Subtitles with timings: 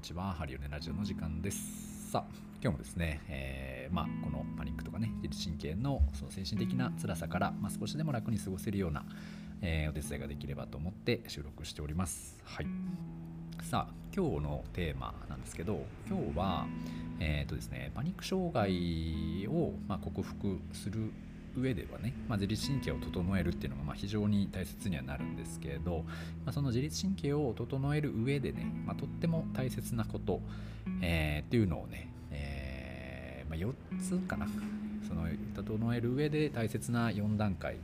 [0.00, 0.32] にちは。
[0.32, 2.10] ハリオネラジオの時間です。
[2.10, 9.04] さあ、今日もですね、えー、まあ、このパニックとかね、自律神経のその精神的な辛さから、まあ、少しでも楽に過ごせるような、
[9.60, 12.38] えー、お手伝いができればと思って収録しております。
[12.44, 12.66] はい。
[13.62, 16.66] さあ、今日のテーマなんですけど、今日は、
[17.18, 21.12] えっ、ー、とですね、パニック障害を、まあ、克服する
[21.56, 26.04] 上ではね、まあ、自律神経を整えるっていうのがま非常に大切にはなるんですけれど、
[26.44, 30.40] まあ、その自律神経を整える上でね、まあ、とっても大切なこと、
[31.02, 34.46] えー、っていうのをね、えーま、4つかな。
[35.08, 37.76] その整える上で大切な4段階、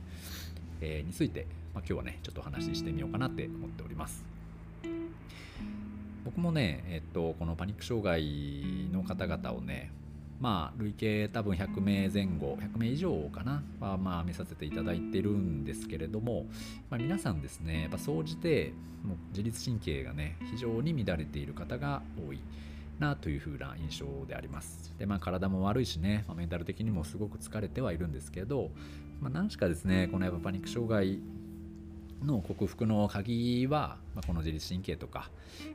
[0.79, 4.23] えー、について、ま、今日はねちょっとお話ししてみようかなって思っております。
[6.23, 9.91] 僕もね、えっと、このパニック障害の方々をね
[10.39, 16.45] まあ、累計多分100名前後100名以上かなは、まあ、見させていただいてるんですけれども、
[16.89, 22.39] まあ、皆さんですねやっぱ総じてもう自律神経がね非常に乱れている方が多い
[22.99, 24.93] なというふうな印象であります。
[24.97, 28.71] でまあ体も悪いしね、まあ、メンタル的にもすごく疲れてはいるんですけど、
[29.21, 31.19] まあ、何しかですねこのやっぱパニック障害
[32.23, 35.29] の克服の鍵は、まあ、この自律神経とか、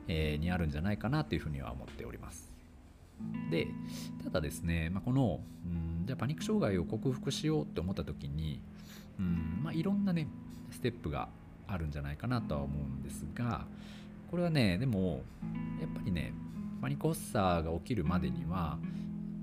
[0.07, 2.52] えー、にあるんじゃないかなというふうには思っております。
[3.49, 3.67] で
[4.23, 5.67] ただですね、まあ、この、う
[6.03, 8.61] ん、じゃあパニック障害を克服しようって思った時に、
[9.19, 10.27] うんまあ、いろんなね
[10.71, 11.29] ステップが
[11.67, 13.65] あるんじゃないかなとは思うんですが
[14.31, 15.21] これはねでも
[15.79, 16.33] やっぱりね
[16.81, 18.77] パニック発作が起きるまでには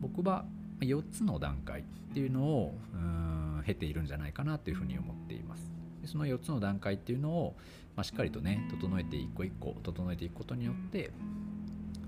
[0.00, 0.44] 僕は
[0.80, 5.70] 4つの段階っていうのをうん経ているんじゃないかなというふうに思っています。
[6.02, 7.54] でその4つの段階っていうのを、
[7.94, 11.10] まあ、しっかりとね整えて一個一個整えていくことによって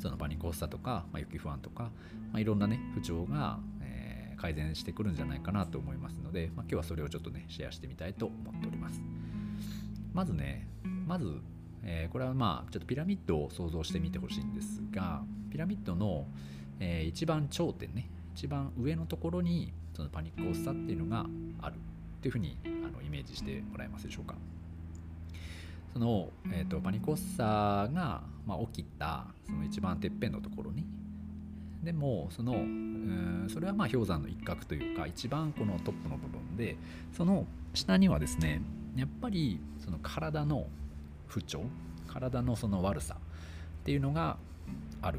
[0.03, 1.85] そのパニック発作とか、まあ、雪不安とか、
[2.33, 9.01] まあ、いろんなね不調が、えー、改善してくるんじゃないかなと思いますので、まあ、今日はそれをちょっとねシェアしてみたいと思っております。
[10.13, 10.67] まずね
[11.07, 11.41] まず、
[11.85, 16.27] えー、これはまあちょっとピラミッドを想像してみてほしいんですがピラミッドの、
[16.81, 21.27] えー、一番頂点ね一番上のところにそのパニック発作っていうのが
[21.61, 24.35] あるっていうふうにあのイメージしてもらえますでしょうか。
[25.93, 27.39] その、えーと、パニック発作
[27.95, 30.87] が、まあ、起きたその一番てっぺんのところに。
[31.83, 36.77] でもそのうんそれはまあ氷山の一角というか一番このトップの部分で
[37.13, 37.45] その
[37.75, 38.63] 下にはですね
[38.95, 40.67] やっぱりその体の
[41.27, 41.65] 不調
[42.07, 44.37] 体のその悪さっていうのが
[45.01, 45.19] ある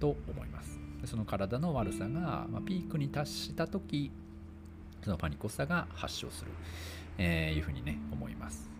[0.00, 0.78] と思います。
[1.02, 4.10] でその体の悪さが、まあ、ピークに達した時
[5.02, 6.50] そのパニック発作が発症する、
[7.18, 8.70] えー、いうふうにね思います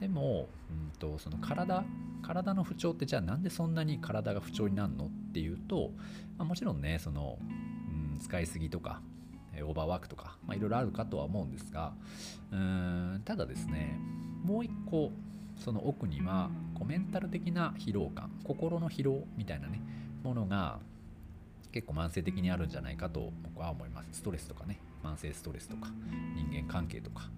[0.00, 1.84] でも、うんと、その体
[2.22, 5.90] 体の不調ってじゃあなんでそんなに体が不調になるのっていうと、
[6.38, 9.00] まあ、もちろんねその、うん、使いすぎとか
[9.62, 11.92] オーバーワークとか、いろいろあるかとは思うんですが
[12.52, 13.98] うんただですね
[14.42, 15.10] もう一個
[15.56, 19.82] その奥にはこうメンタル的な疲労感心の疲労みたいなね
[20.22, 20.78] ものが
[21.72, 24.08] 結構慢性的にあるんじゃないかと僕は思います。
[24.12, 24.80] ストレスとかね。
[25.02, 25.88] 慢性ストレスとか
[26.34, 27.30] 人間関係とか、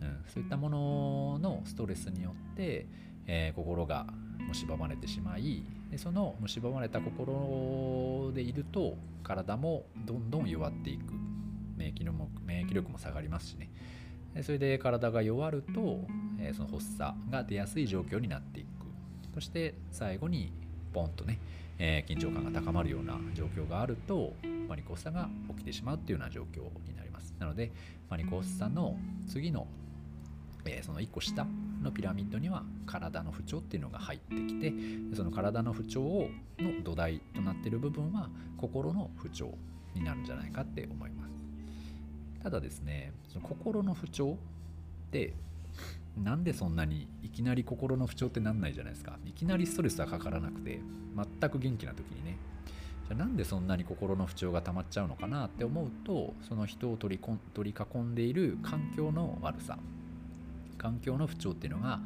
[0.00, 2.86] うん、そういったもののストレスによって、
[3.26, 4.06] えー、心が
[4.52, 11.12] 蝕まれてしまいでその蝕まれた心でいると体もどんどん弱っていく。
[11.76, 13.68] 免疫のも免疫力も下がりますしね。
[14.42, 16.04] それで体が弱ると、
[16.38, 18.66] えー、その発作が出やすい状況になっていく。
[19.34, 20.52] そして最後に
[20.92, 21.38] ポンとね
[21.78, 24.32] えー、緊張感が高まるような状況があると
[24.68, 27.03] マニコスさが起きてしまうっていうような状況になります。
[27.38, 27.72] なので
[28.08, 29.66] マニコースさんの次の、
[30.64, 31.46] えー、その1個下
[31.82, 34.72] のピラミッドには体の不調っていうのが入ってきて
[35.14, 39.54] その体の不調の土台となってる部分は心の不調
[39.94, 41.34] になるんじゃないかって思います。
[42.42, 45.34] ただですねその心の不調って
[46.22, 49.18] なんでそんなにいきなり心の不調ってなんないじゃないですか。
[49.24, 50.80] いきなりストレスはかからなくて
[51.40, 52.36] 全く元気な時にね
[53.08, 59.78] じゃあなんでそんなに心の不調が溜まっちゃうのかなって思うとその人を取りこん取り囲んでいる環境の悪さ
[60.78, 62.00] 環境の不調っていうのが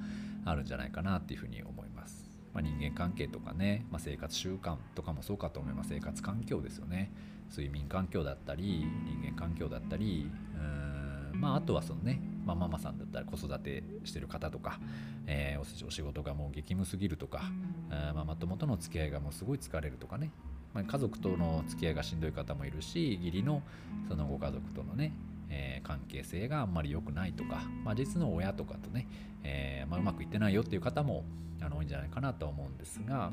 [0.44, 5.90] あるんじゃないかなっていうふうに思います、まあ、人間関係とかね、まあ、生活習慣とかもそうかと思います。
[5.90, 7.10] 生活環境ですよね。
[7.50, 14.80] 睡眠環境だったり人間環境だったりうんまああとはそのねまあ、ママさんだったら子育てしてる方とか、
[15.26, 17.42] えー、お仕事がもう激務すぎるとか、
[17.90, 20.30] えー、ママ友との付き合いがもうすごい疲れるとかね、
[20.78, 23.62] まあ、家族との付き合いがしんどい方もいるし義理の
[24.08, 25.12] そのご家族とのね
[25.50, 29.08] えー、関係性があんまり良くないとか、まあ、実の親とかとね、
[29.44, 31.24] えーまあ、うまくいってないよっていう方も
[31.62, 33.32] あの多いんじゃないかなと思うんですが、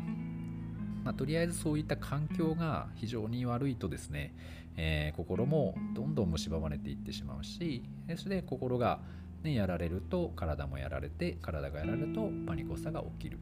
[1.03, 4.33] ま、とりあえずそういった環境が非常に悪いとですね、
[4.77, 7.83] えー、心もどんどん蝕まれていってしまうし
[8.15, 9.01] それで心が、
[9.43, 13.39] ね、やられると体もやられて体がやられるとパニコさが起きる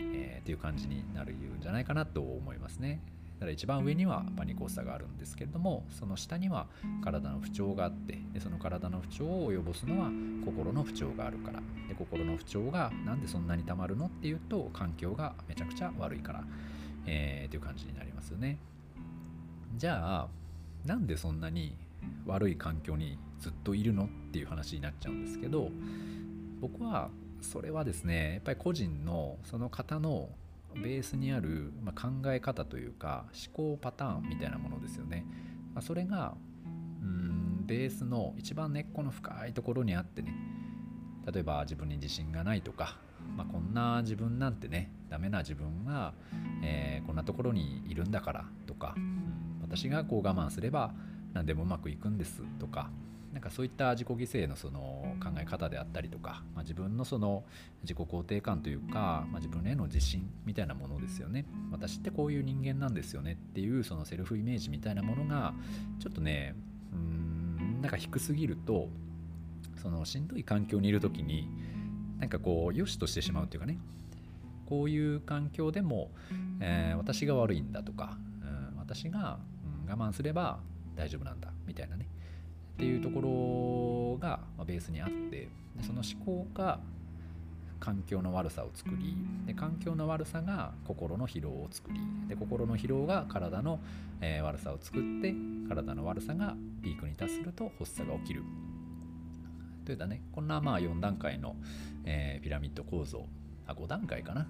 [0.00, 3.00] えー、っていう感じになるんじゃないかなと思いますね。
[3.34, 6.66] だから一番上にはパニック発作があるんですけれどもその下には
[7.02, 10.10] 体の不調があってでその体の不調を及ぼすのは
[10.44, 11.60] 心の不調があるから。
[11.88, 16.44] で心の不調がなんでそんなにたまるのっていうと環境がめちゃくちゃ悪いから、
[17.06, 18.58] えー、っていう感じになりますよね。
[19.76, 20.28] じゃあ
[20.86, 21.76] なんでそんなに
[22.26, 25.70] 悪い環境にずっといるのっていう話になっちゃうんですけど
[26.60, 27.10] 僕は
[27.40, 30.28] それはですねやっぱり個人のその方の
[30.74, 35.24] ベースにある、ま考え方というか思考パターンみたいなものですよね、
[35.74, 36.34] ま、それが
[37.02, 40.34] うんベースの一番根っこの深いところにあってね。
[41.32, 42.98] 例えば自分に自信がないとか、
[43.34, 46.12] まあ、こんな自分なんてねダメな自分が、
[46.62, 48.94] えー、こんなところにいるんだからとか、
[49.62, 50.92] 私がこう我慢すれば
[51.32, 52.90] 何でもうまくいくんですとか
[53.34, 54.80] なんかそういった自己犠牲のその
[55.20, 57.42] 考え方であったりとか、まあ、自分のその
[57.82, 61.44] 自己肯定感というか、まあ、自分への自信みたいなものですよね。
[61.72, 65.52] 私ってこういう人間なんですよねっていうそのセルフイメージみたいなものが
[65.98, 66.54] ちょっとね
[66.92, 68.88] うんなんか低すぎると
[69.82, 71.50] そのしんどい環境にいる時に
[72.20, 73.78] なんかこう良しとしてしまうっていうかね。
[74.66, 76.10] こういう環境でも、
[76.60, 79.38] えー、私が悪いんだとか、うん、私が、
[79.84, 80.58] うん、我慢すれば
[80.96, 82.08] 大丈夫なんだみたいなね。
[82.74, 85.48] っていうところがベースにあって
[85.82, 86.80] その思考が
[87.78, 89.14] 環境の悪さを作り
[89.46, 93.78] で環境の悪さが心の疲労を作りで心の疲労が体の、
[94.20, 95.34] え、悪さを作って
[95.68, 98.42] 体の悪さがピークに達すると発作が起きる。
[99.84, 100.22] といったね。
[100.32, 101.56] こんなまあ4段階の、
[102.04, 103.26] えー、ピラミッド構造。
[103.66, 104.46] あ5段階かな。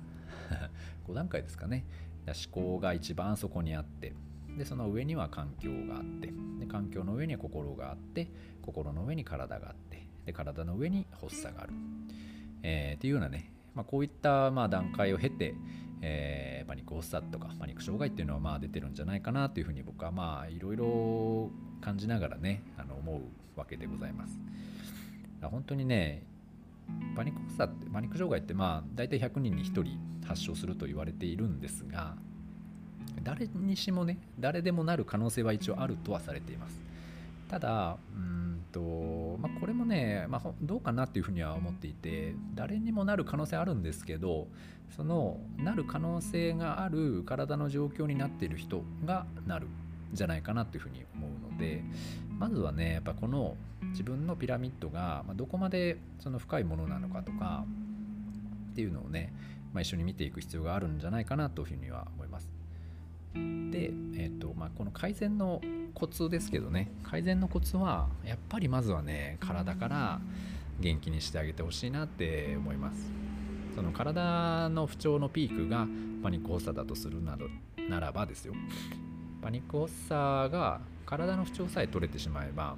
[1.08, 1.84] 5段階ですかね。
[2.26, 4.12] 思考が一番そこにあって
[4.56, 8.28] でその上には環境があってで環境の上には心があって
[8.62, 11.72] 心の上に体があってで体の上に発作がある、
[12.62, 15.54] えー、っていうようなね、まあ、こういったまあ段階を経て、
[16.00, 21.50] えー、パニック発作とかパニック障害っていうのはまあ出てるんじゃないかなというふうに僕はまあいろいろ
[21.80, 23.20] 感じながらねあの思
[23.56, 24.38] うわけでございます。
[25.42, 26.22] 本当にね
[27.14, 32.16] パニック発作ってパニック障害ってまあ大体100人に1人発症すると言われているんですが
[33.22, 36.80] 誰にしもね誰でもなる可能性は一応あるとはされています
[37.48, 44.48] ただうんと、まあ、これもね、まあ、どうかなっていうふうには思っていて誰にもなる可能性あるんですけど
[44.96, 49.70] そのなる可能性がある体の状況になっている人がなるん
[50.12, 51.82] じゃないかなっていうふうに思うので
[52.38, 53.56] まずはねやっぱこの
[53.90, 57.64] 自分のピラミッドがどこまでその深いものなのかとか
[58.72, 59.32] っていうのをね、
[59.72, 62.53] まあ、一緒に見ていく必要があるんじゃないかなというふうには思います。
[63.34, 65.60] で、えーとまあ、この改善の
[65.94, 66.90] コツですけどね。
[67.02, 70.20] 改善のコツはやっぱりまずはね体から
[70.80, 73.12] 元気にしてあげてほしいなって思います。
[73.74, 75.86] その体の不調のピークが
[76.22, 77.46] パニック発作だとするなど
[77.88, 78.54] ならばですよ。
[79.42, 82.76] パニック発作が体の不調さえ取れてしまえば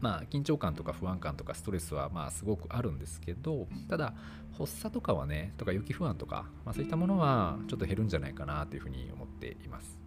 [0.00, 4.14] まあ緊張感とか不安感とかストレスはまあすごくあるんですけどただ
[4.56, 9.98] 発作とかはねとか予期不安とか、まあ、そういったものはちょっと減るんじゃないかなというふうに思っています。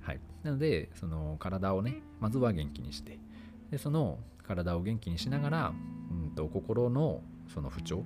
[0.00, 0.20] はい。
[0.42, 3.18] なのでその体をねまずは元気にして
[3.70, 5.72] でその体を元気にしながら、
[6.10, 8.02] うんと、心のその不調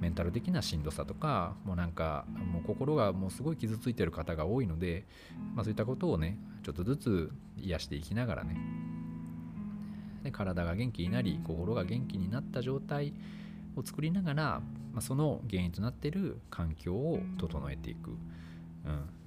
[0.00, 5.06] メンタル的なしんどさとかもうなんかもう心がもうすごい傷ついてる方が多いので、
[5.54, 8.56] まあ、そういったことをねちょっとずつ癒していきながらね
[10.22, 13.12] で体が元気になり心が元気になった状態
[13.76, 14.42] を作りながら、
[14.92, 18.12] まあ、その原因となっている環境を整えていく、う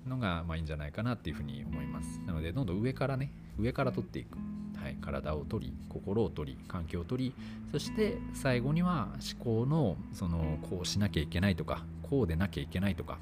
[0.08, 2.20] ん、のがまあいいんじゃないかなっていうふうに思います。
[2.25, 4.38] なのでどんどん上からね上から取っていく、
[4.82, 7.34] はい、体を取り心を取り環境を取り
[7.72, 13.18] そして最後には思考のそのこうしなきゃいけないとかこうでなきゃいけないとか、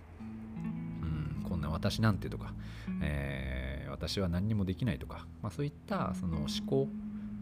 [0.61, 2.53] うん、こんな私なんてとか、
[3.01, 6.87] えー、私は何にもできないとか、まあ、そういったその思考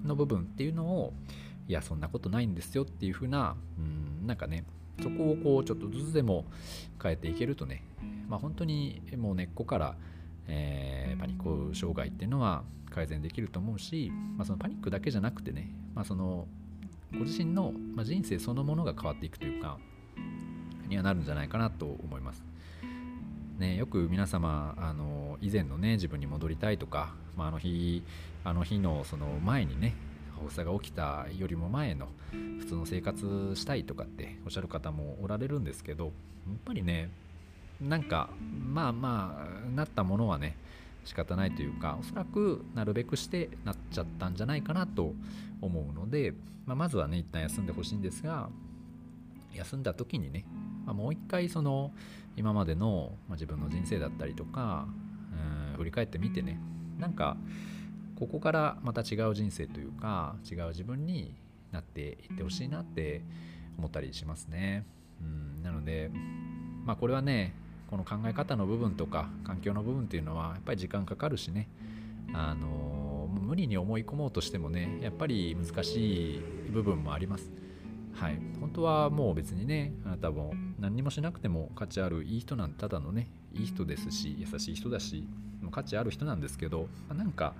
[0.03, 1.13] の部分っていうのを
[1.67, 3.81] いやそんなことないんですよっていう風なう
[4.23, 4.65] んなんかね
[5.01, 6.45] そこをこうちょっとずつでも
[7.01, 7.83] 変えていけるとね
[8.27, 9.95] まあ本当にもう根っこから、
[10.47, 16.47] えー、パニック障害っていうのは改善できると思うし、まあ、そのパニックだけじゃなくてね、まあ、その
[17.13, 19.77] ご自身の人生そのものが変わっていくというか
[20.87, 22.50] にはなるんじゃないかなと思います。
[23.61, 28.03] ね、よく皆様あの以前のね自分に戻りたいとか、まあ、あの日
[28.43, 29.93] あの日のその前にね
[30.41, 36.13] 発作が起きたよりも前の普通の生活したいとかっておっしゃる方もおられるんですけどやっ
[36.65, 37.11] ぱりね
[37.79, 38.31] なんか
[38.67, 40.57] まあまあなったものはね
[41.05, 45.13] 仕方ないというかおそらくなるべくしてなっちゃったんじゃないかなと
[45.61, 46.33] 思うので、
[46.65, 48.49] まあ、まずはね一旦休んでほしいんですが
[49.53, 50.45] 休んだ時にね、
[50.85, 51.91] まあ、もう一回その
[52.37, 54.87] 今までの、ま、自分の人生だったりとか
[55.71, 56.59] うん振り返ってみてね
[56.99, 57.37] なんか
[58.19, 61.33] ここからまた違う人生というか違う自分に
[61.71, 63.21] なっていってほしいなって
[63.77, 64.85] 思ったりしますね。
[65.21, 66.11] うんなので
[66.85, 67.55] まあこれはね
[67.89, 71.67] この考え方の部分とか環境の部分っていうのはやっぱり時間かかるしね
[72.33, 76.39] あの無理に思い込もうとしてもねやっぱり難しい
[76.71, 77.60] 部分もあります。
[78.13, 85.27] はい、本当はもう別にねあなたも何もしなくても価値あるいい人なんてただのねいい人ですし優しい人だし
[85.71, 87.53] 価値ある人なんですけど、まあ、なんか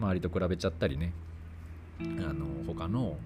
[0.00, 1.12] 周りと比べちゃったりね
[2.00, 3.16] あの他の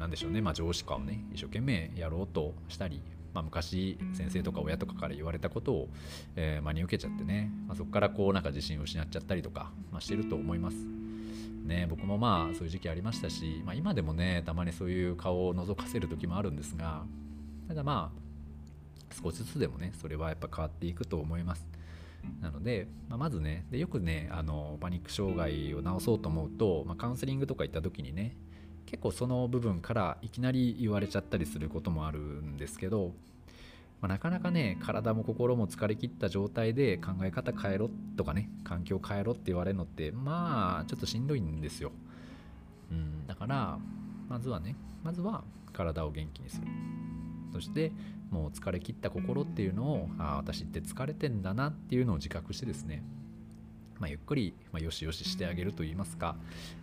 [0.00, 3.02] 何でしょうね、まあ、上司かをね一生懸命やろうとしたり、
[3.34, 5.88] まあ、昔先生とか親とかから言われたことを、
[6.36, 10.76] えー、真に受けちゃってね、まあ、そこからこうなんか自信を失っちゃったりとか、ま、してると思います。
[11.64, 17.04] ね、僕もまあそういう時期ありましたし、まあ、今でもねたまにそういう顔を覗かせる時もあるんですが
[17.68, 21.66] ただまあ少しずつでもねそれはやっぱ変わっていくと思います。
[22.40, 28.36] なので、まあ、まずねでよくねあのパニック障害を治そうと思うと、まあ、カウンセリングとか行った時にね
[28.86, 33.14] 結構その部分からいきなり言われちゃったりすることもあるんですけど、
[34.00, 41.92] まあ、なかなかね体も心も疲れ切った状態で考え方変えろとかね環境変えろって言われるのってまあちょっとしんどいんですよ、
[42.90, 43.78] うん、だから
[44.28, 46.66] まずはねまずは体を元気にする
[47.52, 47.92] そして
[48.30, 53.02] もう疲れ切った心っていうのをあ私って疲れてんだなっていうのを自覚してですね、
[53.98, 56.36] まあ、ゆっくり、まあ、よしよししてあげると言いますか、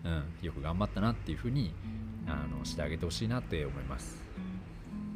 [0.03, 1.73] うん、よく頑張ったなっていうふうに
[2.27, 4.21] あのしてあげてほしいなって思います。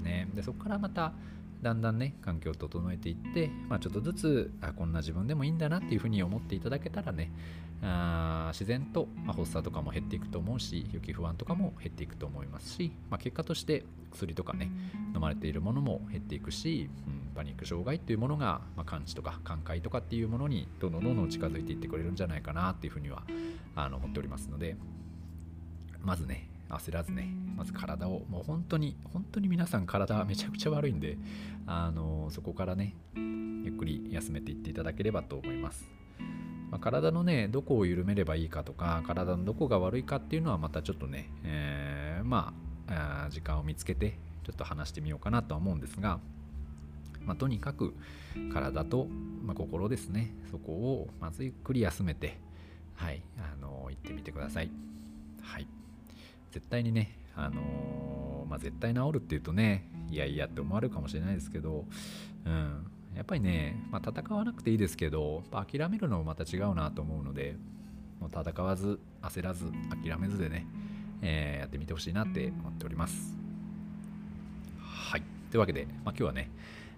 [0.03, 1.13] ね、でそこからまた
[1.61, 7.31] だんだんね環境を整えていって、まあ、ちょっとずつあこんな自分でもいいんだなっていうふうに思っていただけたらね
[7.83, 14.71] あ自然と、まあ、発作とかも減っていくと思うし雪不安とかも減っていくと思いますし、まあ、結果として薬とかね
[15.15, 23.23] 飲まれているものも減っていくし、うん、パニック障害っていうものが、まあ、感知とか寛解とかっていうものにどんどんどんどん近づいていってくれるんじゃないかなっていうふうには
[23.75, 24.75] あの思っておりますので
[26.01, 31.17] まずね焦らずねまず体をもう本当に本当に皆さん体めちゃくちゃ悪いんで
[31.67, 35.89] あのそこからねゆっくり休めていっていただければと思います、
[36.71, 42.53] まあ、体のねどこを緩めればいいかとか体のどこが悪いかっていうのはまたちょっとね、えー、ま
[42.87, 46.19] あ時間を見つけてちょっと話してみようかなとは思うんですが、
[47.23, 47.93] まあ、とにかく
[48.51, 49.07] 体と、
[49.43, 50.33] まあ、心ですね。
[50.49, 52.37] そこをまずゆっくり休めて
[52.95, 54.71] はいあの行ってみてください。
[55.41, 55.67] はい。
[56.51, 61.85] 絶対にね、あのー、まあ、絶対治るっていうとね、いやいやって思われるかもしれないですけど、
[62.45, 67.55] うん、やっぱりね、まあ、戦わなくていいですけど、諦めるのもまた違うなと思うので、
[68.19, 69.65] もう戦わず、焦らず、
[70.03, 70.67] 諦めずでね、
[71.21, 73.37] えー、やってみてほしいなって思っております。
[74.79, 75.23] はい。
[75.49, 76.49] というわけで、まあ、今日はね、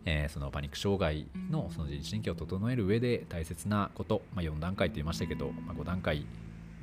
[0.06, 6.26] えー、そのパニック障害のその自律神経を整える上で大切なこと、まあ、4段階と言いましたけど、まあ、5段階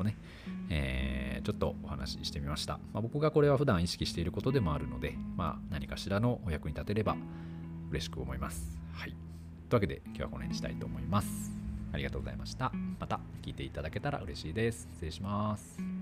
[0.01, 0.17] をね、
[0.69, 2.81] えー、ちょっとお話ししてみました。
[2.93, 7.17] まあ、僕がこれは普段意識していることでもあるので、まあ、何かしらのお役に立てれば
[7.91, 8.79] 嬉しく思います。
[8.93, 9.11] はい。
[9.11, 11.53] というわけで今日はこの辺にしたいと思います。
[11.93, 12.73] ありがとうございました。
[12.99, 14.89] また聞いていただけたら嬉しいです。
[14.93, 16.00] 失礼します。